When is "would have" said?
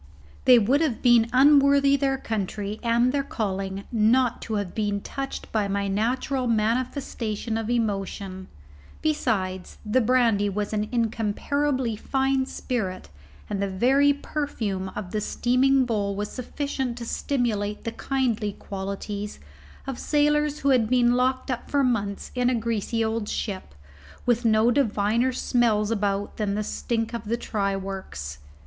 0.57-1.03